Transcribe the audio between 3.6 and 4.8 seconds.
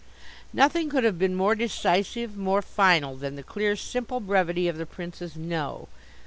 simple brevity of